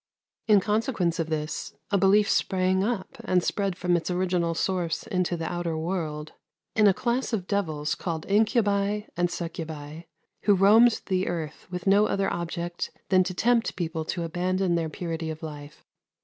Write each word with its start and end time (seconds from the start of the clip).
In 0.47 0.59
consequence 0.61 1.19
of 1.19 1.29
this, 1.29 1.75
a 1.91 1.97
belief 1.99 2.27
sprang 2.27 2.83
up, 2.83 3.17
and 3.23 3.43
spread 3.43 3.77
from 3.77 3.95
its 3.95 4.09
original 4.09 4.55
source 4.55 5.03
into 5.05 5.37
the 5.37 5.45
outer 5.45 5.77
world, 5.77 6.31
in 6.75 6.87
a 6.87 6.93
class 6.95 7.33
of 7.33 7.45
devils 7.45 7.93
called 7.93 8.25
incubi 8.25 9.01
and 9.15 9.29
succubi, 9.29 10.05
who 10.45 10.55
roamed 10.55 11.01
the 11.05 11.27
earth 11.27 11.67
with 11.69 11.85
no 11.85 12.07
other 12.07 12.33
object 12.33 12.89
than 13.09 13.23
to 13.25 13.35
tempt 13.35 13.75
people 13.75 14.03
to 14.05 14.23
abandon 14.23 14.73
their 14.73 14.89
purity 14.89 15.29
of 15.29 15.43
life. 15.43 15.85